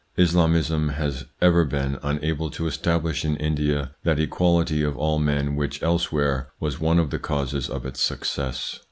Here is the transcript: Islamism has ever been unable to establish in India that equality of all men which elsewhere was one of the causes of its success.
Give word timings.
Islamism 0.17 0.89
has 0.89 1.25
ever 1.43 1.63
been 1.63 1.99
unable 2.01 2.49
to 2.49 2.65
establish 2.65 3.23
in 3.23 3.35
India 3.35 3.91
that 4.03 4.19
equality 4.19 4.81
of 4.81 4.97
all 4.97 5.19
men 5.19 5.55
which 5.55 5.83
elsewhere 5.83 6.47
was 6.59 6.79
one 6.79 6.97
of 6.97 7.11
the 7.11 7.19
causes 7.19 7.69
of 7.69 7.85
its 7.85 8.01
success. 8.01 8.79